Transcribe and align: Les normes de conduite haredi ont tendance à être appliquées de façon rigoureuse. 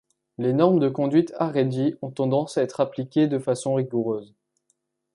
Les 0.39 0.51
normes 0.51 0.79
de 0.79 0.89
conduite 0.89 1.31
haredi 1.37 1.93
ont 2.01 2.09
tendance 2.09 2.57
à 2.57 2.63
être 2.63 2.79
appliquées 2.79 3.27
de 3.27 3.37
façon 3.37 3.75
rigoureuse. 3.75 4.33